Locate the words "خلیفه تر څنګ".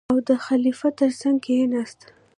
0.45-1.37